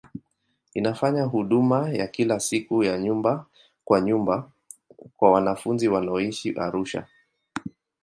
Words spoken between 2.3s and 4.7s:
siku ya nyumba kwa nyumba